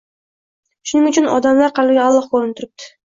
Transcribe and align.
Shuning 0.91 1.09
uchun 1.11 1.29
odamlar 1.35 1.75
qalbiga 1.81 2.07
“Alloh 2.11 2.27
ko‘rib 2.33 2.57
turibdi. 2.61 2.89